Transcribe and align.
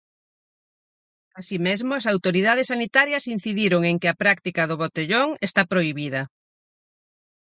Así 1.39 1.57
mesmo, 1.67 1.91
as 1.95 2.05
autoridades 2.13 2.69
sanitarias 2.73 3.29
incidiron 3.35 3.81
en 3.89 3.95
que 4.01 4.09
a 4.09 4.19
práctica 4.23 4.63
do 4.69 4.79
botellón 4.83 5.27
está 5.47 5.61
prohibida. 5.71 6.21